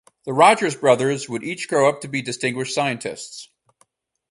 [0.25, 3.49] The Rogers brothers would each grow up to be distinguished scientists.